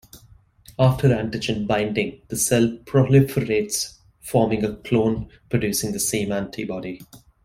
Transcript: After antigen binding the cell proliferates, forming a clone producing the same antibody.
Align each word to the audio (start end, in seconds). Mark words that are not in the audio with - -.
After 0.79 1.09
antigen 1.09 1.67
binding 1.67 2.23
the 2.29 2.35
cell 2.35 2.69
proliferates, 2.85 3.99
forming 4.19 4.65
a 4.65 4.75
clone 4.77 5.29
producing 5.47 5.91
the 5.91 5.99
same 5.99 6.31
antibody. 6.31 7.03